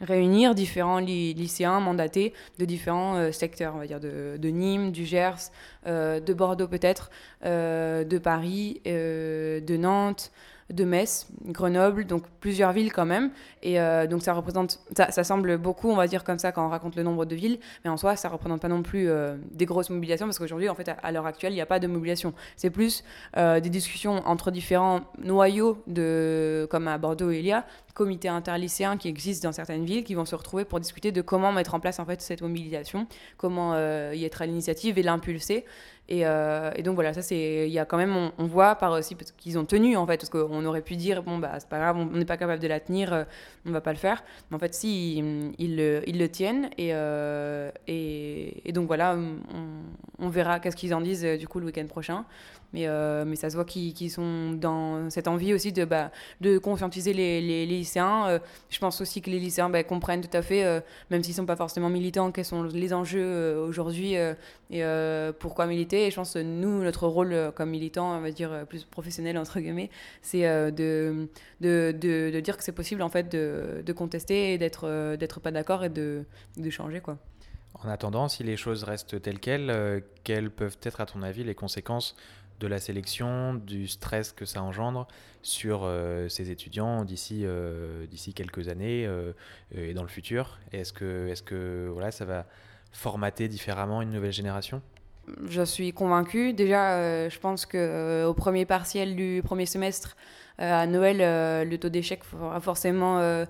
réunir 0.00 0.54
différents 0.54 0.98
lycéens 0.98 1.80
mandatés 1.80 2.32
de 2.58 2.64
différents 2.64 3.32
secteurs, 3.32 3.74
on 3.74 3.78
va 3.78 3.86
dire 3.86 4.00
de, 4.00 4.36
de 4.38 4.48
Nîmes, 4.48 4.92
du 4.92 5.04
Gers, 5.04 5.50
de 5.86 6.32
Bordeaux 6.32 6.68
peut-être, 6.68 7.10
de 7.44 8.18
Paris, 8.18 8.80
de 8.84 9.76
Nantes, 9.76 10.30
de 10.70 10.84
Metz, 10.84 11.26
Grenoble, 11.46 12.06
donc 12.06 12.24
plusieurs 12.40 12.72
villes 12.72 12.92
quand 12.92 13.06
même. 13.06 13.30
Et 13.62 13.80
euh, 13.80 14.06
donc 14.06 14.22
ça 14.22 14.32
représente, 14.32 14.80
ça, 14.96 15.24
semble 15.24 15.58
beaucoup, 15.58 15.90
on 15.90 15.96
va 15.96 16.06
dire 16.06 16.24
comme 16.24 16.38
ça, 16.38 16.52
quand 16.52 16.64
on 16.64 16.68
raconte 16.68 16.96
le 16.96 17.02
nombre 17.02 17.24
de 17.24 17.34
villes, 17.34 17.58
mais 17.84 17.90
en 17.90 17.96
soi, 17.96 18.16
ça 18.16 18.28
représente 18.28 18.60
pas 18.60 18.68
non 18.68 18.82
plus 18.82 19.08
euh, 19.08 19.36
des 19.52 19.66
grosses 19.66 19.90
mobilisations, 19.90 20.26
parce 20.26 20.38
qu'aujourd'hui, 20.38 20.68
en 20.68 20.74
fait, 20.74 20.90
à, 21.02 21.12
l'heure 21.12 21.26
actuelle, 21.26 21.52
il 21.52 21.56
n'y 21.56 21.60
a 21.60 21.66
pas 21.66 21.80
de 21.80 21.86
mobilisation. 21.86 22.32
C'est 22.56 22.70
plus 22.70 23.04
euh, 23.36 23.60
des 23.60 23.70
discussions 23.70 24.26
entre 24.26 24.50
différents 24.50 25.00
noyaux, 25.18 25.82
de, 25.86 26.66
comme 26.70 26.88
à 26.88 26.98
Bordeaux, 26.98 27.30
il 27.30 27.46
y 27.46 27.52
a 27.52 27.64
comités 27.92 28.28
interlycéens 28.28 28.96
qui 28.96 29.08
existent 29.08 29.48
dans 29.48 29.52
certaines 29.52 29.84
villes, 29.84 30.04
qui 30.04 30.14
vont 30.14 30.24
se 30.24 30.34
retrouver 30.34 30.64
pour 30.64 30.80
discuter 30.80 31.12
de 31.12 31.20
comment 31.20 31.52
mettre 31.52 31.74
en 31.74 31.80
place 31.80 31.98
en 31.98 32.06
fait 32.06 32.22
cette 32.22 32.40
mobilisation, 32.40 33.06
comment 33.36 33.74
y 34.12 34.24
être 34.24 34.40
à 34.40 34.46
l'initiative 34.46 34.96
et 34.96 35.02
l'impulser. 35.02 35.66
Euh, 36.12 36.70
et, 36.74 36.82
donc 36.82 36.94
voilà, 36.96 37.12
ça 37.12 37.22
c'est, 37.22 37.68
il 37.68 37.72
y 37.72 37.78
a 37.78 37.84
quand 37.84 37.96
même, 37.96 38.30
on, 38.36 38.46
voit 38.46 38.74
par 38.74 38.92
aussi 38.92 39.14
parce 39.14 39.30
qu'ils 39.32 39.58
ont 39.58 39.64
tenu 39.64 39.96
en 39.96 40.06
fait, 40.06 40.16
parce 40.16 40.30
qu'on 40.30 40.64
aurait 40.64 40.82
pu 40.82 40.96
dire 40.96 41.22
bon 41.22 41.38
bah 41.38 41.52
c'est 41.58 41.68
pas 41.68 41.78
grave, 41.78 41.96
on 41.96 42.06
n'est 42.06 42.24
pas 42.24 42.36
capable 42.36 42.60
de 42.60 42.66
la 42.66 42.80
tenir, 42.80 43.12
euh, 43.12 43.24
on 43.64 43.70
va 43.70 43.80
pas 43.80 43.92
le 43.92 43.98
faire. 43.98 44.24
Mais 44.50 44.56
en 44.56 44.58
fait 44.58 44.74
si 44.74 45.18
ils, 45.58 45.76
le, 45.76 46.26
tiennent 46.28 46.70
euh, 46.80 47.70
et, 47.86 48.68
et, 48.68 48.72
donc 48.72 48.88
voilà, 48.88 49.16
on, 49.16 49.36
on 50.18 50.28
verra 50.28 50.58
qu'est-ce 50.58 50.76
qu'ils 50.76 50.94
en 50.94 51.00
disent 51.00 51.24
du 51.38 51.46
coup 51.46 51.60
le 51.60 51.66
week-end 51.66 51.86
prochain. 51.86 52.24
Mais, 52.72 52.86
euh, 52.86 53.24
mais 53.26 53.36
ça 53.36 53.50
se 53.50 53.56
voit 53.56 53.64
qu'ils 53.64 54.10
sont 54.10 54.52
dans 54.52 55.10
cette 55.10 55.26
envie 55.26 55.52
aussi 55.52 55.72
de, 55.72 55.84
bah, 55.84 56.10
conscientiser 56.62 57.12
les, 57.12 57.66
lycéens. 57.66 58.28
Euh, 58.28 58.38
je 58.70 58.78
pense 58.78 59.00
aussi 59.00 59.20
que 59.20 59.30
les 59.30 59.40
lycéens 59.40 59.70
bah, 59.70 59.82
comprennent 59.82 60.20
tout 60.20 60.36
à 60.36 60.42
fait, 60.42 60.64
euh, 60.64 60.80
même 61.10 61.22
s'ils 61.22 61.32
ne 61.32 61.36
sont 61.38 61.46
pas 61.46 61.56
forcément 61.56 61.90
militants, 61.90 62.30
quels 62.30 62.44
sont 62.44 62.62
les 62.62 62.92
enjeux 62.92 63.56
aujourd'hui 63.58 64.14
et 64.70 64.82
pourquoi 65.38 65.66
militer. 65.66 66.06
Et 66.06 66.10
je 66.10 66.16
pense 66.16 66.34
que 66.34 66.38
nous, 66.38 66.82
notre 66.82 67.06
rôle 67.06 67.52
comme 67.54 67.70
militants, 67.70 68.16
on 68.16 68.20
va 68.20 68.30
dire 68.30 68.66
plus 68.68 68.84
professionnel, 68.84 69.36
entre 69.36 69.60
guillemets, 69.60 69.90
c'est 70.22 70.42
de, 70.72 71.28
dire 72.40 72.56
que 72.56 72.62
c'est 72.62 72.72
possible 72.72 73.02
en 73.02 73.08
fait 73.08 73.30
de, 73.30 73.82
de 73.84 73.92
contester 73.92 74.54
et 74.54 74.58
d'être 74.58 75.16
d'être 75.16 75.40
pas 75.40 75.50
d'accord 75.50 75.84
et 75.84 75.88
de, 75.88 76.24
de 76.56 76.70
changer. 76.70 77.00
quoi. 77.00 77.18
En 77.74 77.88
attendant, 77.88 78.28
si 78.28 78.42
les 78.42 78.56
choses 78.56 78.84
restent 78.84 79.22
telles 79.22 79.40
quelles, 79.40 80.02
quelles 80.22 80.50
peuvent 80.50 80.76
être 80.82 81.00
à 81.00 81.06
ton 81.06 81.22
avis 81.22 81.44
les 81.44 81.54
conséquences 81.54 82.14
de 82.60 82.66
la 82.66 82.78
sélection, 82.78 83.54
du 83.54 83.88
stress 83.88 84.32
que 84.32 84.44
ça 84.44 84.62
engendre 84.62 85.08
sur 85.42 85.80
euh, 85.82 86.28
ces 86.28 86.50
étudiants 86.50 87.04
d'ici 87.04 87.42
euh, 87.44 88.06
quelques 88.36 88.68
années 88.68 89.06
euh, 89.06 89.32
et 89.74 89.94
dans 89.94 90.02
le 90.02 90.08
futur 90.08 90.58
Est-ce 90.72 90.92
que, 90.92 91.28
est 91.28 91.42
que 91.42 91.88
voilà, 91.92 92.10
ça 92.10 92.26
va 92.26 92.46
formater 92.92 93.48
différemment 93.48 94.02
une 94.02 94.10
nouvelle 94.10 94.32
génération? 94.32 94.82
Je 95.48 95.62
suis 95.62 95.92
convaincue. 95.92 96.52
Déjà, 96.52 97.28
je 97.28 97.38
pense 97.38 97.64
que 97.64 98.24
au 98.24 98.34
premier 98.34 98.66
partiel 98.66 99.14
du 99.14 99.42
premier 99.44 99.66
semestre, 99.66 100.16
à 100.58 100.86
Noël, 100.86 101.18
le 101.68 101.76
taux 101.76 101.88
d'échec 101.88 102.24
sera 102.24 102.60
forcément 102.60 103.44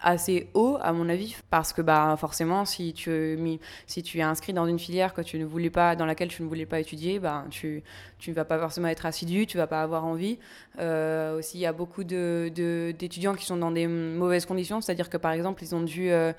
assez 0.00 0.48
haut 0.54 0.76
à 0.80 0.92
mon 0.92 1.08
avis 1.08 1.36
parce 1.50 1.72
que 1.72 1.82
bah 1.82 2.16
forcément 2.18 2.64
si 2.64 2.92
tu 2.92 3.10
es 3.10 4.22
inscrit 4.22 4.52
dans 4.52 4.66
une 4.66 4.78
filière 4.78 5.14
que 5.14 5.22
tu 5.22 5.38
ne 5.38 5.44
voulais 5.44 5.70
pas 5.70 5.96
dans 5.96 6.06
laquelle 6.06 6.28
tu 6.28 6.42
ne 6.42 6.48
voulais 6.48 6.66
pas 6.66 6.80
étudier 6.80 7.18
bah 7.18 7.44
tu 7.50 7.82
tu 8.18 8.30
ne 8.30 8.34
vas 8.34 8.44
pas 8.44 8.58
forcément 8.58 8.88
être 8.88 9.06
assidu 9.06 9.46
tu 9.46 9.56
vas 9.56 9.66
pas 9.66 9.82
avoir 9.82 10.04
envie. 10.04 10.38
Euh, 10.80 11.38
aussi 11.38 11.58
il 11.58 11.60
y 11.60 11.66
a 11.66 11.72
beaucoup 11.72 12.04
de 12.04 12.52
d'étudiants 12.98 13.34
qui 13.34 13.46
sont 13.46 13.56
dans 13.56 13.70
des 13.70 13.86
mauvaises 13.86 14.46
conditions 14.46 14.80
c'est 14.80 14.92
à 14.92 14.94
dire 14.94 15.08
que 15.08 15.16
par 15.16 15.32
exemple 15.32 15.62
ils 15.62 15.74
ont 15.74 15.82
dû 15.82 16.10
euh, 16.10 16.32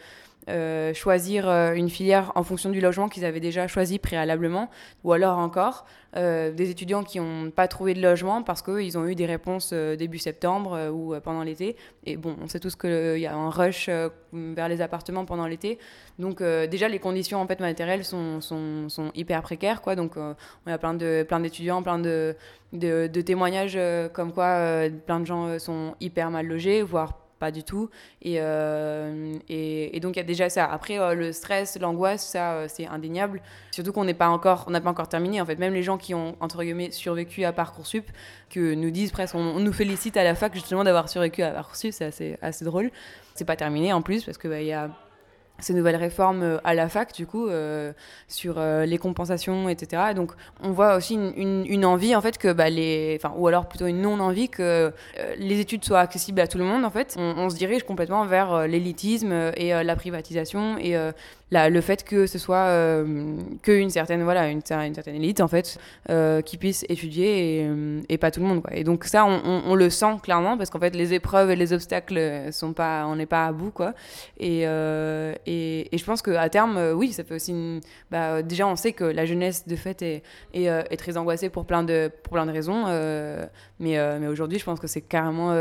euh, 0.47 0.93
choisir 0.93 1.49
euh, 1.49 1.73
une 1.73 1.89
filière 1.89 2.31
en 2.35 2.43
fonction 2.43 2.69
du 2.69 2.79
logement 2.79 3.09
qu'ils 3.09 3.25
avaient 3.25 3.39
déjà 3.39 3.67
choisi 3.67 3.97
préalablement, 3.97 4.69
ou 5.03 5.11
alors 5.11 5.39
encore 5.39 5.85
euh, 6.17 6.51
des 6.51 6.69
étudiants 6.69 7.03
qui 7.03 7.19
n'ont 7.19 7.49
pas 7.49 7.67
trouvé 7.67 7.95
de 7.95 8.01
logement 8.01 8.43
parce 8.43 8.61
qu'ils 8.61 8.95
ont 8.95 9.07
eu 9.07 9.15
des 9.15 9.25
réponses 9.25 9.73
début 9.73 10.19
septembre 10.19 10.91
ou 10.93 11.15
pendant 11.23 11.41
l'été. 11.41 11.75
Et 12.05 12.15
bon, 12.15 12.35
on 12.41 12.47
sait 12.47 12.59
tous 12.59 12.75
qu'il 12.75 13.17
y 13.17 13.25
a 13.25 13.35
un 13.35 13.49
rush 13.49 13.89
vers 14.31 14.69
les 14.69 14.81
appartements 14.81 15.25
pendant 15.25 15.47
l'été. 15.47 15.79
Donc 16.19 16.41
déjà, 16.41 16.87
les 16.87 16.99
conditions 16.99 17.41
en 17.41 17.47
fait, 17.47 17.59
matérielles 17.59 18.05
sont, 18.05 18.39
sont, 18.39 18.87
sont 18.87 19.11
hyper 19.15 19.41
précaires. 19.41 19.81
Quoi. 19.81 19.95
Donc 19.95 20.15
on 20.15 20.71
a 20.71 20.77
plein 20.77 20.93
d'étudiants, 20.93 21.81
plein, 21.81 21.95
plein 21.95 21.99
de, 21.99 22.35
de, 22.71 23.07
de 23.07 23.21
témoignages 23.21 23.77
comme 24.13 24.31
quoi 24.31 24.87
plein 25.05 25.19
de 25.19 25.25
gens 25.25 25.59
sont 25.59 25.95
hyper 25.99 26.29
mal 26.29 26.45
logés, 26.45 26.81
voire 26.81 27.24
pas 27.39 27.51
du 27.51 27.63
tout. 27.63 27.89
Et, 28.21 28.37
euh, 28.39 29.37
et, 29.49 29.99
donc 29.99 30.15
il 30.15 30.19
y 30.19 30.21
a 30.21 30.25
déjà 30.25 30.49
ça. 30.49 30.65
Après, 30.65 30.99
euh, 30.99 31.13
le 31.13 31.31
stress, 31.31 31.77
l'angoisse, 31.79 32.25
ça, 32.25 32.53
euh, 32.53 32.65
c'est 32.69 32.87
indéniable. 32.87 33.41
Surtout 33.71 33.91
qu'on 33.91 34.05
n'est 34.05 34.13
pas 34.13 34.29
encore, 34.29 34.65
on 34.67 34.71
n'a 34.71 34.81
pas 34.81 34.89
encore 34.89 35.09
terminé. 35.09 35.41
En 35.41 35.45
fait, 35.45 35.57
même 35.57 35.73
les 35.73 35.83
gens 35.83 35.97
qui 35.97 36.13
ont 36.13 36.35
entre 36.39 36.63
guillemets 36.63 36.91
survécu 36.91 37.43
à 37.43 37.53
parcoursup, 37.53 38.09
que 38.49 38.73
nous 38.73 38.91
disent 38.91 39.11
presque, 39.11 39.35
on, 39.35 39.59
nous 39.59 39.73
félicite 39.73 40.17
à 40.17 40.23
la 40.23 40.35
fac 40.35 40.53
justement 40.53 40.83
d'avoir 40.83 41.09
survécu 41.09 41.43
à 41.43 41.51
parcoursup, 41.51 41.91
c'est 41.91 42.05
assez, 42.05 42.37
assez 42.41 42.65
drôle. 42.65 42.91
C'est 43.33 43.45
pas 43.45 43.57
terminé 43.57 43.91
en 43.91 44.01
plus 44.01 44.23
parce 44.23 44.37
que 44.37 44.47
bah, 44.47 44.61
y 44.61 44.71
a 44.71 44.89
ces 45.59 45.73
nouvelles 45.73 45.95
réformes 45.95 46.43
euh, 46.43 46.57
à 46.63 46.73
la 46.73 46.89
fac, 46.89 47.13
du 47.13 47.25
coup, 47.25 47.47
euh, 47.47 47.93
sur 48.27 48.55
euh, 48.57 48.85
les 48.85 48.97
compensations, 48.97 49.69
etc. 49.69 50.13
donc, 50.15 50.31
on 50.61 50.71
voit 50.71 50.95
aussi 50.95 51.15
une, 51.15 51.85
envie, 51.85 52.15
en 52.15 52.21
fait, 52.21 52.37
que, 52.37 52.51
bah, 52.51 52.69
les, 52.69 53.17
enfin, 53.21 53.33
ou 53.37 53.47
alors 53.47 53.67
plutôt 53.67 53.87
une 53.87 54.01
non-envie 54.01 54.49
que 54.49 54.91
les 55.37 55.59
études 55.59 55.83
soient 55.83 55.99
accessibles 55.99 56.39
à 56.39 56.47
tout 56.47 56.57
le 56.57 56.63
monde, 56.63 56.83
en 56.83 56.89
fait. 56.89 57.15
On, 57.17 57.49
se 57.49 57.55
dirige 57.55 57.83
complètement 57.83 58.25
vers 58.25 58.67
l'élitisme 58.67 59.51
et 59.55 59.71
la 59.71 59.95
privatisation 59.95 60.77
le 61.51 61.81
fait 61.81 62.03
que 62.03 62.25
ce 62.25 62.39
soit 62.39 62.65
euh, 62.67 63.37
qu'une 63.61 63.89
certaine, 63.89 64.23
voilà, 64.23 64.49
une, 64.49 64.63
certaine 64.65 65.15
élite, 65.15 65.41
en 65.41 65.47
fait, 65.47 65.77
euh, 66.09 66.41
qui 66.41 66.57
puisse 66.57 66.85
étudier 66.89 67.59
et, 67.61 67.67
euh, 67.67 68.01
et, 68.09 68.17
pas 68.17 68.31
tout 68.31 68.39
le 68.39 68.47
monde. 68.47 68.61
Quoi. 68.61 68.75
Et 68.75 68.83
donc 68.83 69.05
ça, 69.05 69.25
on, 69.25 69.75
le 69.75 69.89
sent 69.89 70.17
clairement 70.23 70.57
parce 70.57 70.69
qu'en 70.69 70.79
fait, 70.79 70.95
les 70.95 71.13
épreuves 71.13 71.51
et 71.51 71.55
les 71.55 71.73
obstacles 71.73 72.49
sont 72.51 72.73
pas, 72.73 73.05
on 73.07 73.15
n'est 73.15 73.25
pas 73.25 73.45
à 73.45 73.51
bout, 73.51 73.71
quoi. 73.71 73.93
Et, 74.39 74.61
et, 74.61 75.97
je 75.97 76.03
pense 76.03 76.21
qu'à 76.21 76.49
terme, 76.49 76.93
oui, 76.95 77.13
ça 77.13 77.23
fait 77.23 77.35
aussi 77.35 77.81
bah, 78.11 78.41
déjà, 78.41 78.67
on 78.67 78.75
sait 78.75 78.93
que 78.93 79.03
la 79.03 79.25
jeunesse, 79.25 79.67
de 79.67 79.75
fait, 79.75 80.01
est, 80.01 80.23
est, 80.53 80.65
est 80.65 80.97
très 80.97 81.17
angoissée 81.17 81.49
pour 81.49 81.65
plein 81.65 81.83
de, 81.83 82.11
pour 82.23 82.33
plein 82.33 82.45
de 82.45 82.51
raisons. 82.51 82.85
mais 83.79 84.19
mais 84.19 84.27
aujourd'hui, 84.27 84.59
je 84.59 84.65
pense 84.65 84.79
que 84.79 84.87
c'est 84.87 85.01
carrément 85.01 85.55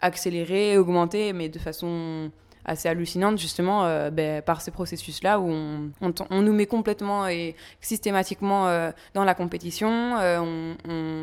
accéléré, 0.00 0.78
augmenté, 0.78 1.32
mais 1.32 1.48
de 1.48 1.58
façon 1.58 2.30
assez 2.68 2.88
hallucinante 2.88 3.38
justement 3.38 3.84
euh, 3.84 4.10
ben, 4.10 4.42
par 4.42 4.60
ces 4.60 4.70
processus-là 4.70 5.40
où 5.40 5.50
on, 5.50 5.90
on, 6.30 6.42
nous 6.42 6.52
met 6.52 6.66
complètement 6.66 7.26
et 7.26 7.56
systématiquement 7.80 8.68
euh, 8.68 8.90
dans 9.14 9.24
la 9.24 9.34
compétition. 9.34 10.16
Euh, 10.18 10.38
on 10.38 10.76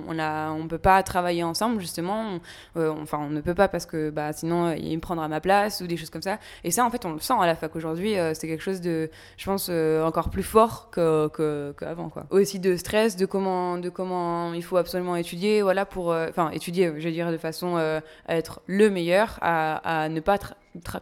on 0.07 0.19
a, 0.19 0.51
on 0.51 0.67
peut 0.67 0.77
pas 0.77 1.01
travailler 1.03 1.43
ensemble 1.43 1.79
justement. 1.79 2.39
enfin, 2.75 3.19
on 3.21 3.29
ne 3.29 3.41
peut 3.41 3.53
pas 3.53 3.67
parce 3.67 3.85
que 3.85 4.09
bah, 4.09 4.33
sinon 4.33 4.73
il 4.73 4.95
me 4.95 5.01
prendra 5.01 5.27
ma 5.27 5.39
place 5.39 5.81
ou 5.81 5.87
des 5.87 5.97
choses 5.97 6.09
comme 6.09 6.21
ça. 6.21 6.39
Et 6.63 6.71
ça, 6.71 6.85
en 6.85 6.89
fait, 6.89 7.05
on 7.05 7.13
le 7.13 7.19
sent 7.19 7.33
à 7.39 7.45
la 7.45 7.55
fac 7.55 7.75
aujourd'hui. 7.75 8.15
c'est 8.33 8.47
quelque 8.47 8.63
chose 8.63 8.81
de, 8.81 9.09
je 9.37 9.45
pense, 9.45 9.69
encore 9.69 10.29
plus 10.29 10.43
fort 10.43 10.89
qu'avant. 10.91 11.29
Que, 11.29 11.73
quoi. 12.13 12.25
Aussi 12.29 12.59
de 12.59 12.75
stress, 12.75 13.15
de 13.15 13.25
comment, 13.25 13.77
de 13.77 13.89
comment 13.89 14.53
il 14.53 14.63
faut 14.63 14.77
absolument 14.77 15.15
étudier, 15.15 15.61
voilà, 15.61 15.85
pour, 15.85 16.09
enfin, 16.09 16.49
étudier, 16.51 16.91
je 16.97 17.05
veux 17.05 17.13
dire, 17.13 17.31
de 17.31 17.37
façon 17.37 17.77
à 17.77 18.01
être 18.35 18.61
le 18.67 18.89
meilleur, 18.89 19.37
à, 19.41 20.03
à 20.03 20.09
ne 20.09 20.19
pas 20.19 20.37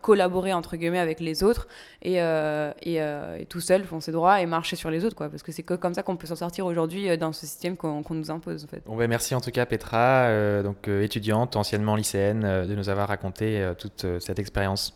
collaborer 0.01 0.53
entre 0.53 0.75
guillemets 0.75 1.00
avec 1.00 1.20
les 1.20 1.44
autres 1.44 1.68
et, 2.01 2.22
euh, 2.22 2.72
euh, 2.86 3.38
et, 3.38 3.46
tout 3.46 3.62
seul 3.62 3.84
foncer 3.84 4.12
droit 4.12 4.42
et 4.42 4.46
marcher 4.46 4.75
sur 4.75 4.89
les 4.89 5.06
autres 5.06 5.15
quoi 5.15 5.30
parce 5.30 5.44
que 5.44 5.51
c'est 5.51 5.63
comme 5.63 5.94
ça 5.94 6.03
qu'on 6.03 6.15
peut 6.15 6.27
s'en 6.27 6.36
sortir 6.36 6.65
aujourd'hui 6.65 7.10
euh, 7.10 7.18
dans 7.18 7.34
ce 7.34 7.46
système 7.46 7.77
qu'on 7.77 8.03
nous 8.10 8.32
impose 8.32 8.63
en 8.63 8.68
fait. 8.68 8.84
Bon, 8.86 8.96
ben 8.96 9.08
merci 9.08 9.36
en 9.36 9.42
tout 9.42 9.51
cas 9.51 9.65
Petra 9.65 10.63
donc 10.63 10.88
étudiante 10.88 11.56
anciennement 11.56 11.96
lycéenne 11.96 12.42
de 12.42 12.75
nous 12.75 12.89
avoir 12.89 13.08
raconté 13.08 13.72
toute 13.77 14.06
cette 14.20 14.39
expérience. 14.39 14.92